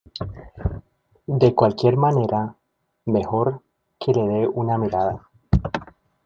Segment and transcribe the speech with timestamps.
[1.27, 2.55] De cualquier manera
[3.05, 3.61] mejor
[3.99, 5.29] que le de una mirada.